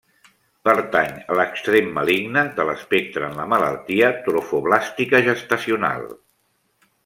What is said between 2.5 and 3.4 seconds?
de l'espectre en